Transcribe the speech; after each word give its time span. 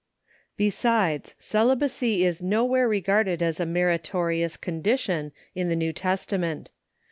Besides, 0.57 1.35
celibacy 1.37 2.25
is 2.25 2.41
no 2.41 2.65
where 2.65 2.87
regarded 2.87 3.43
as 3.43 3.59
a 3.59 3.67
meritorious 3.67 4.57
condition 4.57 5.31
in 5.53 5.69
the 5.69 5.75
New 5.75 5.93
Testament. 5.93 6.71